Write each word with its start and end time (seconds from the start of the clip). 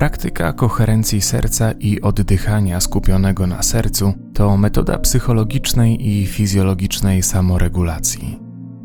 Praktyka 0.00 0.52
koherencji 0.52 1.20
serca 1.20 1.72
i 1.72 2.00
oddychania 2.00 2.80
skupionego 2.80 3.46
na 3.46 3.62
sercu 3.62 4.12
to 4.34 4.56
metoda 4.56 4.98
psychologicznej 4.98 6.08
i 6.08 6.26
fizjologicznej 6.26 7.22
samoregulacji. 7.22 8.38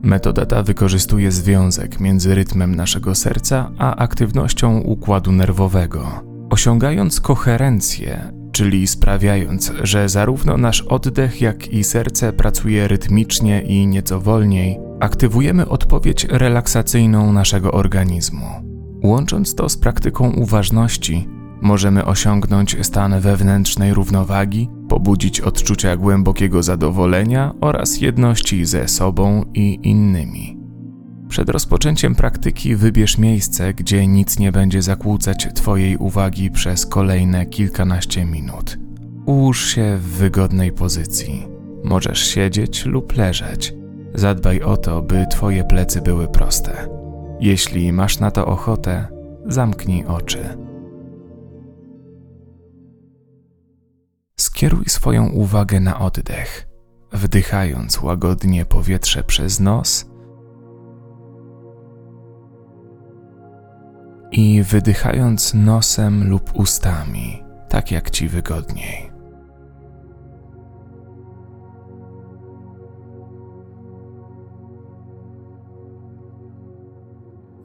Metoda 0.03 0.45
ta 0.45 0.63
wykorzystuje 0.63 1.31
związek 1.31 1.99
między 1.99 2.35
rytmem 2.35 2.75
naszego 2.75 3.15
serca 3.15 3.71
a 3.77 3.95
aktywnością 3.95 4.79
układu 4.79 5.31
nerwowego. 5.31 6.23
Osiągając 6.49 7.19
koherencję, 7.19 8.31
czyli 8.51 8.87
sprawiając, 8.87 9.71
że 9.83 10.09
zarówno 10.09 10.57
nasz 10.57 10.81
oddech, 10.81 11.41
jak 11.41 11.67
i 11.67 11.83
serce 11.83 12.33
pracuje 12.33 12.87
rytmicznie 12.87 13.61
i 13.61 13.87
nieco 13.87 14.21
wolniej, 14.21 14.79
aktywujemy 14.99 15.69
odpowiedź 15.69 16.27
relaksacyjną 16.29 17.33
naszego 17.33 17.71
organizmu. 17.71 18.74
Łącząc 19.05 19.55
to 19.55 19.69
z 19.69 19.77
praktyką 19.77 20.31
uważności, 20.31 21.27
możemy 21.61 22.05
osiągnąć 22.05 22.77
stan 22.81 23.19
wewnętrznej 23.19 23.93
równowagi, 23.93 24.69
pobudzić 24.89 25.41
odczucia 25.41 25.97
głębokiego 25.97 26.63
zadowolenia 26.63 27.53
oraz 27.61 28.01
jedności 28.01 28.65
ze 28.65 28.87
sobą 28.87 29.45
i 29.53 29.79
innymi. 29.83 30.57
Przed 31.29 31.49
rozpoczęciem 31.49 32.15
praktyki 32.15 32.75
wybierz 32.75 33.17
miejsce, 33.17 33.73
gdzie 33.73 34.07
nic 34.07 34.39
nie 34.39 34.51
będzie 34.51 34.81
zakłócać 34.81 35.47
Twojej 35.53 35.97
uwagi 35.97 36.51
przez 36.51 36.85
kolejne 36.85 37.45
kilkanaście 37.45 38.25
minut. 38.25 38.77
Ułóż 39.25 39.65
się 39.65 39.97
w 39.97 40.03
wygodnej 40.03 40.71
pozycji. 40.71 41.47
Możesz 41.83 42.27
siedzieć 42.27 42.85
lub 42.85 43.17
leżeć. 43.17 43.73
Zadbaj 44.13 44.61
o 44.61 44.77
to, 44.77 45.01
by 45.01 45.25
Twoje 45.31 45.63
plecy 45.63 46.01
były 46.01 46.27
proste. 46.27 47.04
Jeśli 47.39 47.93
masz 47.93 48.19
na 48.19 48.31
to 48.31 48.45
ochotę, 48.45 49.07
zamknij 49.45 50.05
oczy. 50.05 50.57
Skieruj 54.39 54.85
swoją 54.85 55.29
uwagę 55.29 55.79
na 55.79 55.99
oddech, 55.99 56.67
wdychając 57.11 58.01
łagodnie 58.01 58.65
powietrze 58.65 59.23
przez 59.23 59.59
nos 59.59 60.05
i 64.31 64.63
wydychając 64.63 65.53
nosem 65.53 66.29
lub 66.29 66.55
ustami, 66.55 67.43
tak 67.69 67.91
jak 67.91 68.09
ci 68.09 68.27
wygodniej. 68.27 69.14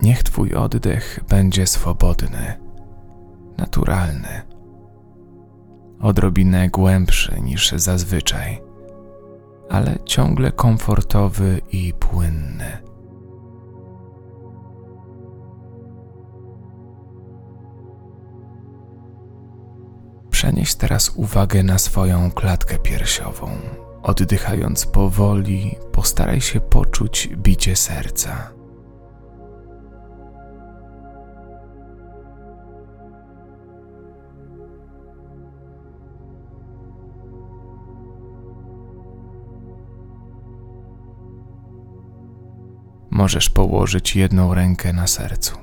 Niech 0.03 0.23
Twój 0.23 0.55
oddech 0.55 1.21
będzie 1.29 1.67
swobodny, 1.67 2.61
naturalny, 3.59 4.43
odrobinę 6.01 6.69
głębszy 6.69 7.41
niż 7.41 7.73
zazwyczaj, 7.73 8.63
ale 9.71 9.99
ciągle 10.05 10.53
komfortowy 10.53 11.61
i 11.73 11.93
płynny. 11.93 12.79
Przenieś 20.31 20.75
teraz 20.75 21.09
uwagę 21.17 21.63
na 21.63 21.79
swoją 21.79 22.31
klatkę 22.31 22.79
piersiową. 22.79 23.51
Oddychając 24.03 24.87
powoli, 24.87 25.77
postaraj 25.93 26.41
się 26.41 26.61
poczuć 26.61 27.29
bicie 27.37 27.77
serca. 27.77 28.60
Możesz 43.21 43.51
położyć 43.51 44.17
jedną 44.17 44.55
rękę 44.55 44.93
na 44.93 45.07
sercu. 45.07 45.57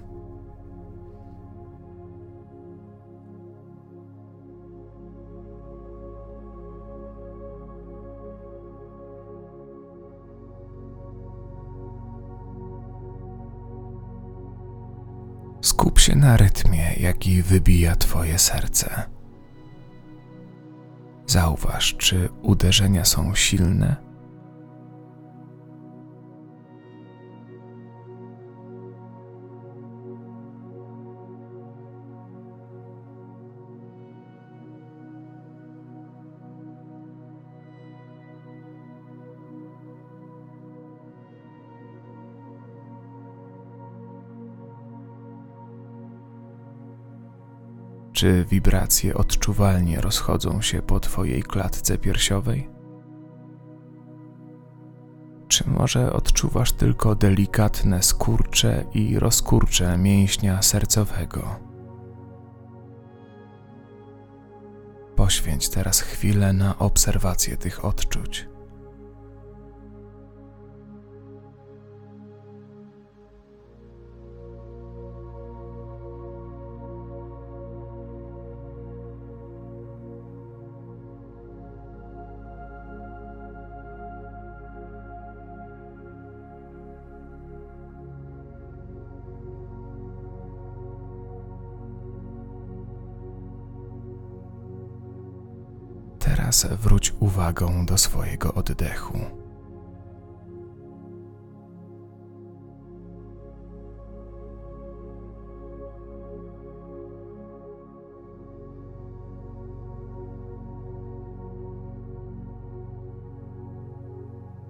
Skup 15.62 16.00
się 16.00 16.16
na 16.16 16.38
rytmie, 16.38 16.94
jaki 16.98 17.42
wybija 17.42 17.96
Twoje 17.96 18.40
serce. 18.40 19.04
Zauważ, 21.28 21.96
czy 21.98 22.30
uderzenia 22.42 23.06
są 23.06 23.36
silne 23.36 24.07
Czy 48.18 48.46
wibracje 48.46 49.14
odczuwalnie 49.14 50.02
rozchodzą 50.02 50.62
się 50.62 50.82
po 50.82 51.00
Twojej 51.00 51.44
klatce 51.44 51.98
piersiowej? 51.98 52.70
Czy 55.48 55.70
może 55.70 56.14
odczuwasz 56.14 56.72
tylko 56.72 57.16
delikatne 57.16 58.04
skurcze 58.04 58.86
i 58.94 59.20
rozkurcze 59.20 59.98
mięśnia 59.98 60.62
sercowego? 60.62 61.56
Poświęć 65.16 65.70
teraz 65.70 66.02
chwilę 66.02 66.54
na 66.54 66.80
obserwację 66.80 67.58
tych 67.58 67.86
odczuć. 67.86 68.48
Teraz 96.48 96.66
wróć 96.66 97.14
uwagą 97.20 97.86
do 97.86 97.98
swojego 97.98 98.54
oddechu. 98.54 99.20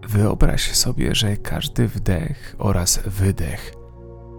Wyobraź 0.07 0.71
sobie, 0.75 1.15
że 1.15 1.37
każdy 1.37 1.87
wdech 1.87 2.55
oraz 2.57 2.99
wydech 3.05 3.73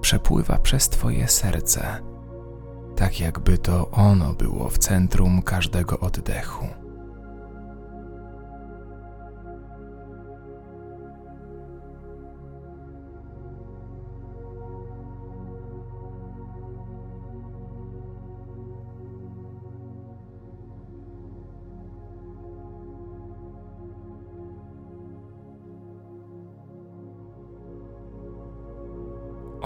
przepływa 0.01 0.59
przez 0.59 0.89
Twoje 0.89 1.29
serce, 1.29 2.01
tak 2.97 3.21
jakby 3.21 3.59
to 3.59 3.91
ono 3.91 4.35
było 4.35 4.69
w 4.69 4.79
centrum 4.79 5.43
każdego 5.43 6.01
oddechu. 6.01 6.88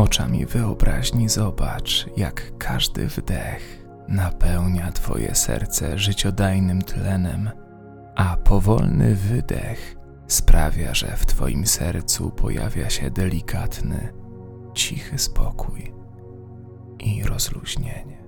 Oczami 0.02 0.46
wyobraźni 0.46 1.28
zobacz, 1.28 2.06
jak 2.16 2.58
każdy 2.58 3.06
wdech 3.06 3.86
napełnia 4.08 4.92
Twoje 4.92 5.34
serce 5.34 5.98
życiodajnym 5.98 6.82
tlenem, 6.82 7.50
a 8.16 8.36
powolny 8.36 9.14
wydech 9.14 9.96
sprawia, 10.26 10.94
że 10.94 11.16
w 11.16 11.26
Twoim 11.26 11.66
sercu 11.66 12.30
pojawia 12.30 12.90
się 12.90 13.10
delikatny, 13.10 14.12
cichy 14.74 15.18
spokój 15.18 15.92
i 16.98 17.24
rozluźnienie. 17.24 18.21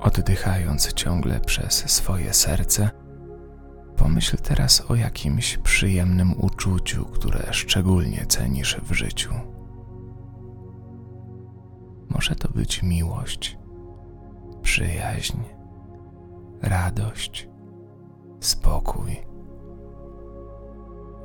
Oddychając 0.00 0.92
ciągle 0.92 1.40
przez 1.40 1.74
swoje 1.90 2.34
serce, 2.34 2.90
pomyśl 3.96 4.36
teraz 4.36 4.90
o 4.90 4.94
jakimś 4.94 5.58
przyjemnym 5.58 6.40
uczuciu, 6.40 7.04
które 7.04 7.52
szczególnie 7.52 8.26
cenisz 8.26 8.80
w 8.80 8.92
życiu. 8.92 9.30
Może 12.08 12.34
to 12.34 12.48
być 12.48 12.82
miłość, 12.82 13.58
przyjaźń, 14.62 15.38
radość, 16.62 17.48
spokój, 18.40 19.16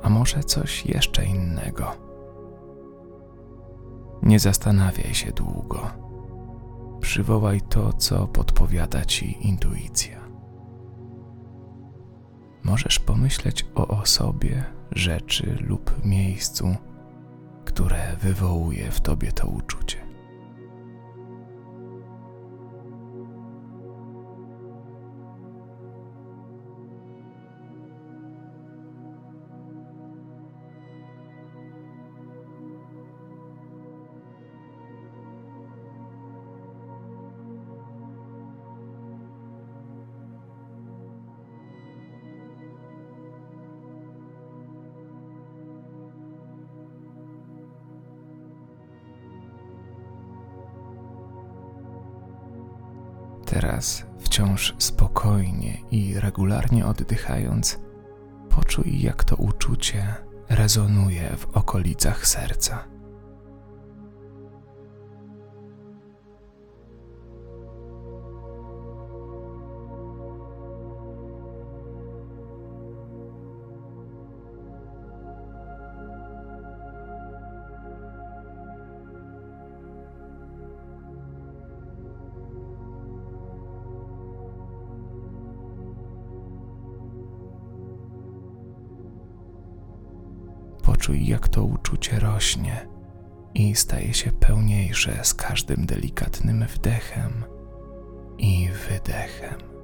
a 0.02 0.08
może 0.08 0.40
coś 0.40 0.86
jeszcze 0.86 1.24
innego. 1.24 1.92
Nie 4.22 4.38
zastanawiaj 4.38 5.14
się 5.14 5.32
długo. 5.32 6.05
Przywołaj 7.06 7.60
to, 7.60 7.92
co 7.92 8.26
podpowiada 8.26 9.04
ci 9.04 9.46
intuicja. 9.48 10.20
Możesz 12.62 12.98
pomyśleć 12.98 13.66
o 13.74 13.86
osobie, 13.88 14.64
rzeczy 14.92 15.56
lub 15.60 16.04
miejscu, 16.04 16.76
które 17.64 18.16
wywołuje 18.20 18.90
w 18.90 19.00
tobie 19.00 19.32
to 19.32 19.46
uczucie. 19.46 20.05
Teraz 53.60 54.04
wciąż 54.18 54.74
spokojnie 54.78 55.78
i 55.90 56.14
regularnie 56.20 56.86
oddychając, 56.86 57.78
poczuj, 58.50 59.00
jak 59.00 59.24
to 59.24 59.36
uczucie 59.36 60.14
rezonuje 60.48 61.36
w 61.36 61.56
okolicach 61.56 62.26
serca. 62.26 62.84
Poczuj, 90.96 91.26
jak 91.26 91.48
to 91.48 91.64
uczucie 91.64 92.18
rośnie 92.18 92.88
i 93.54 93.74
staje 93.74 94.14
się 94.14 94.32
pełniejsze 94.32 95.18
z 95.22 95.34
każdym 95.34 95.86
delikatnym 95.86 96.64
wdechem 96.74 97.44
i 98.38 98.68
wydechem. 98.88 99.75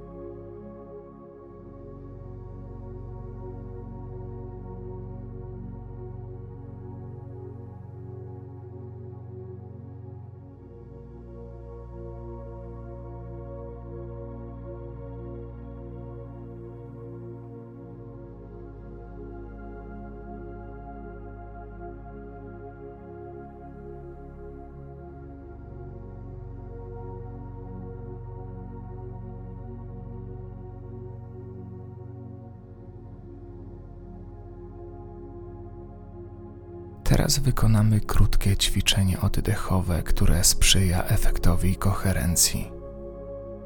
Teraz 37.13 37.39
wykonamy 37.39 37.99
krótkie 37.99 38.57
ćwiczenie 38.57 39.21
oddechowe, 39.21 40.03
które 40.03 40.43
sprzyja 40.43 41.03
efektowi 41.03 41.75
koherencji. 41.75 42.71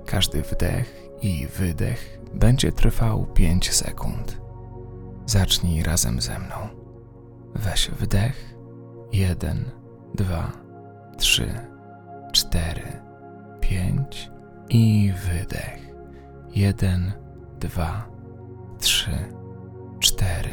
Każdy 0.06 0.42
wdech 0.42 1.08
i 1.22 1.48
wydech 1.48 2.20
będzie 2.34 2.72
trwał 2.72 3.26
5 3.26 3.72
sekund. 3.74 4.42
Zacznij 5.26 5.84
razem 5.84 6.22
ze 6.22 6.40
mną. 6.40 6.56
Weź 7.56 7.90
wdech. 7.90 8.56
1, 9.12 9.72
2, 10.16 10.52
3, 11.18 11.54
4, 12.32 12.82
5 13.62 14.32
i 14.70 15.14
wydech. 15.26 15.80
1, 16.56 17.12
2, 17.60 18.10
3, 18.80 19.12
4, 20.00 20.50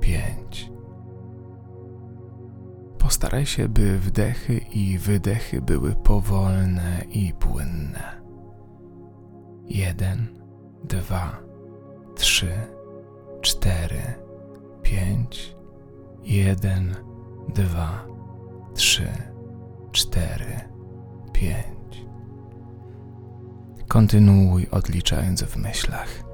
5 0.00 0.73
Postaraj 3.04 3.46
się, 3.46 3.68
by 3.68 3.98
wdechy 3.98 4.58
i 4.58 4.98
wydechy 4.98 5.62
były 5.62 5.94
powolne 5.94 7.04
i 7.10 7.32
płynne. 7.32 8.22
Jeden, 9.64 10.40
dwa, 10.84 11.38
trzy, 12.16 12.52
cztery, 13.40 14.02
pięć, 14.82 15.56
jeden, 16.22 16.94
dwa, 17.54 18.06
trzy, 18.74 19.08
cztery, 19.92 20.60
pięć. 21.32 22.06
Kontynuuj 23.88 24.66
odliczając 24.70 25.42
w 25.42 25.56
myślach. 25.56 26.24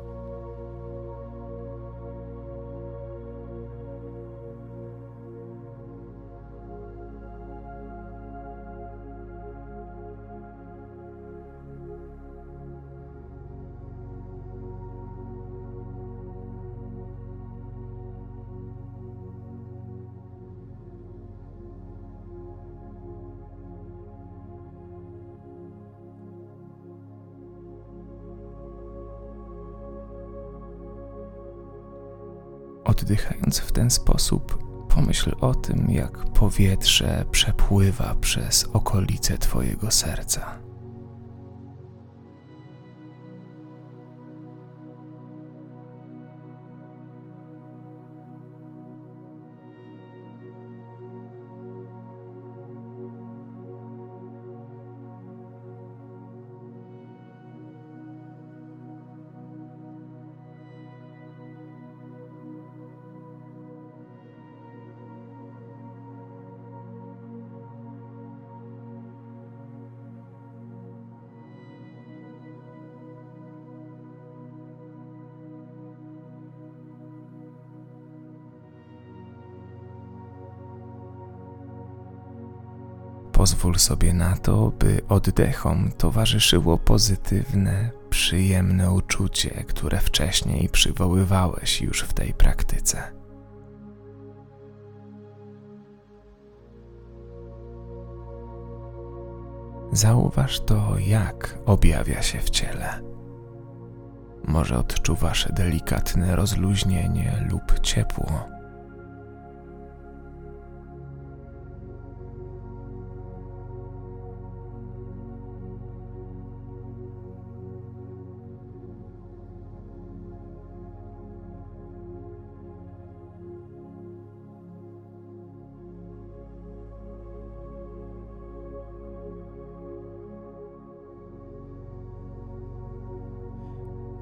Oddychając 32.90 33.58
w 33.58 33.72
ten 33.72 33.90
sposób, 33.90 34.58
pomyśl 34.88 35.36
o 35.40 35.54
tym, 35.54 35.90
jak 35.90 36.24
powietrze 36.32 37.24
przepływa 37.30 38.14
przez 38.20 38.64
okolice 38.72 39.38
Twojego 39.38 39.90
serca. 39.90 40.59
Pozwól 83.40 83.78
sobie 83.78 84.12
na 84.12 84.36
to, 84.36 84.72
by 84.78 85.00
oddechom 85.08 85.92
towarzyszyło 85.98 86.78
pozytywne, 86.78 87.90
przyjemne 88.10 88.92
uczucie, 88.92 89.64
które 89.68 89.98
wcześniej 89.98 90.68
przywoływałeś 90.68 91.82
już 91.82 92.02
w 92.02 92.12
tej 92.12 92.34
praktyce. 92.34 93.12
Zauważ 99.92 100.60
to, 100.60 100.98
jak 100.98 101.58
objawia 101.66 102.22
się 102.22 102.38
w 102.38 102.50
ciele. 102.50 103.00
Może 104.44 104.78
odczuwasz 104.78 105.48
delikatne 105.52 106.36
rozluźnienie 106.36 107.46
lub 107.50 107.80
ciepło. 107.80 108.59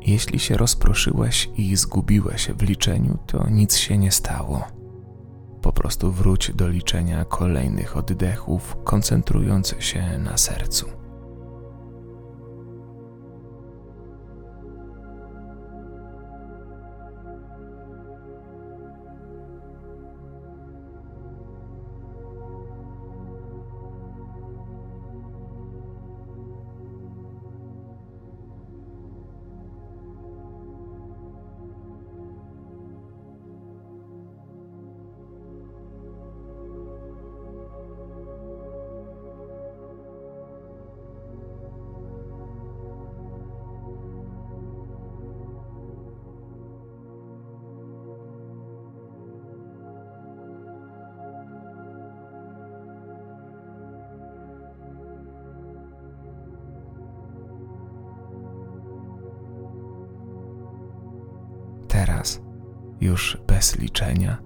Jeśli 0.08 0.38
się 0.38 0.56
rozproszyłeś 0.56 1.50
i 1.56 1.76
zgubiłeś 1.76 2.48
w 2.48 2.62
liczeniu, 2.62 3.18
to 3.26 3.48
nic 3.50 3.76
się 3.76 3.98
nie 3.98 4.12
stało. 4.12 4.64
Po 5.62 5.72
prostu 5.72 6.12
wróć 6.12 6.52
do 6.54 6.68
liczenia 6.68 7.24
kolejnych 7.24 7.96
oddechów, 7.96 8.76
koncentrując 8.84 9.74
się 9.78 10.18
na 10.18 10.36
sercu. 10.36 10.86
Już 63.00 63.38
bez 63.46 63.78
liczenia, 63.78 64.38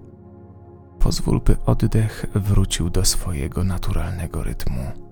pozwól, 0.99 1.41
by 1.41 1.57
oddech 1.65 2.25
wrócił 2.35 2.89
do 2.89 3.05
swojego 3.05 3.63
naturalnego 3.63 4.43
rytmu. 4.43 5.02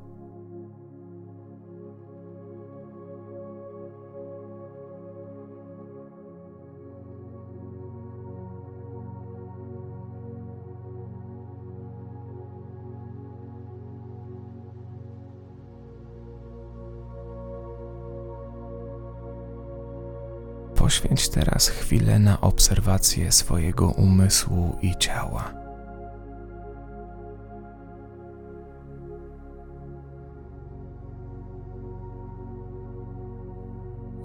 Poświęć 20.82 21.30
teraz 21.30 21.68
chwilę 21.68 22.20
na 22.20 22.42
obserwację 22.42 23.32
swojego 23.32 23.90
umysłu 23.90 24.78
i 24.82 24.96
ciała. 24.96 25.54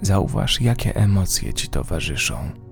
Zauważ, 0.02 0.60
jakie 0.60 0.96
emocje 0.96 1.54
ci 1.54 1.68
towarzyszą. 1.68 2.65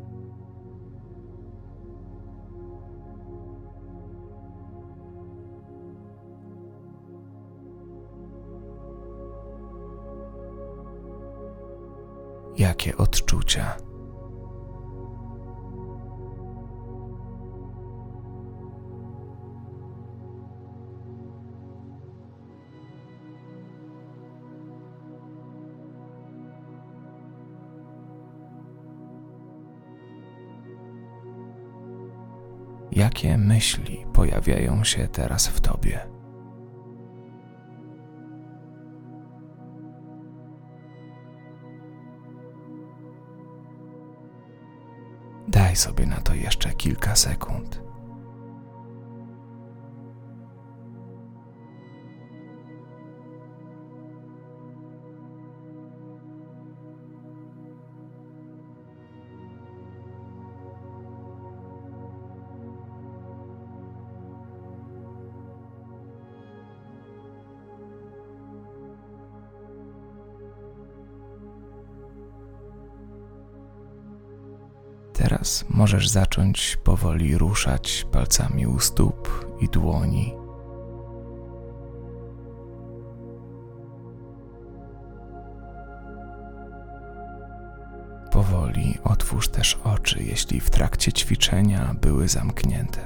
Jakie 12.87 12.97
odczucia? 12.97 13.77
Jakie 32.93 33.39
myśli 33.39 34.07
pojawiają 34.13 34.85
się 34.85 35.09
teraz 35.09 35.49
w 35.49 35.61
tobie? 35.61 36.14
Daj 45.75 45.79
sobie 45.81 46.07
na 46.07 46.21
to 46.21 46.35
jeszcze 46.35 46.75
kilka 46.75 47.17
sekund. 47.17 47.84
Teraz 75.45 75.65
możesz 75.69 76.09
zacząć 76.09 76.77
powoli 76.85 77.39
ruszać 77.39 78.07
palcami 78.13 78.67
u 78.67 78.81
stóp 78.81 79.47
i 79.61 79.69
dłoni. 79.69 80.35
Powoli 88.33 88.99
otwórz 89.05 89.49
też 89.49 89.81
oczy, 89.85 90.23
jeśli 90.23 90.61
w 90.61 90.71
trakcie 90.71 91.13
ćwiczenia 91.13 91.95
były 92.01 92.29
zamknięte. 92.29 93.01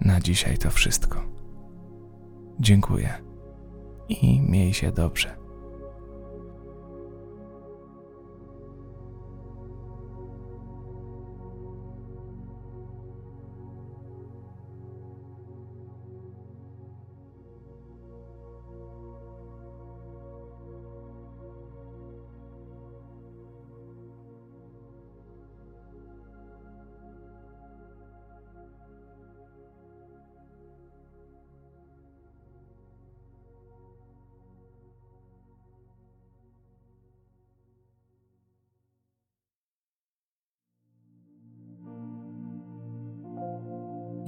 Na 0.00 0.20
dzisiaj 0.20 0.58
to 0.58 0.70
wszystko. 0.70 1.37
Dziękuję 2.60 3.22
i 4.08 4.40
miej 4.40 4.74
się 4.74 4.92
dobrze. 4.92 5.37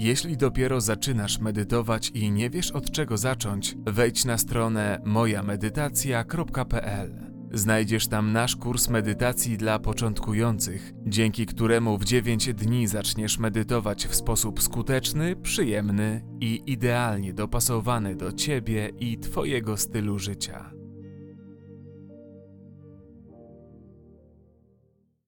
Jeśli 0.01 0.37
dopiero 0.37 0.81
zaczynasz 0.81 1.39
medytować 1.39 2.11
i 2.15 2.31
nie 2.31 2.51
wiesz 2.51 2.71
od 2.71 2.91
czego 2.91 3.17
zacząć, 3.17 3.77
wejdź 3.87 4.25
na 4.25 4.39
stronę 4.39 5.01
mojamedytacja.pl. 5.05 7.31
Znajdziesz 7.53 8.09
tam 8.09 8.33
nasz 8.33 8.57
kurs 8.57 8.89
medytacji 8.89 9.59
dla 9.59 9.79
początkujących, 9.79 10.93
dzięki 11.07 11.47
któremu 11.47 11.99
w 11.99 12.05
9 12.05 12.55
dni 12.55 12.87
zaczniesz 12.87 13.39
medytować 13.39 14.07
w 14.07 14.15
sposób 14.15 14.63
skuteczny, 14.63 15.37
przyjemny 15.37 16.25
i 16.41 16.63
idealnie 16.67 17.33
dopasowany 17.33 18.17
do 18.17 18.33
ciebie 18.33 18.91
i 19.01 19.19
twojego 19.19 19.77
stylu 19.77 20.19
życia. 20.19 20.80